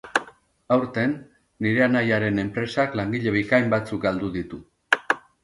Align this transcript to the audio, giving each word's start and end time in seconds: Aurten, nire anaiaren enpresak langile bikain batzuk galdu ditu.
Aurten, 0.75 1.11
nire 1.65 1.83
anaiaren 1.87 2.45
enpresak 2.45 2.97
langile 3.01 3.35
bikain 3.37 3.71
batzuk 3.75 4.03
galdu 4.09 4.33
ditu. 4.41 4.63